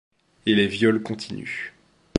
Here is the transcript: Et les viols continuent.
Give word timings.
Et 0.47 0.55
les 0.55 0.65
viols 0.65 1.03
continuent. 1.03 1.73